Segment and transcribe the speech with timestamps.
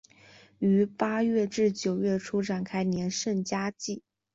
[0.57, 4.01] 于八月至九月初展开连胜佳绩。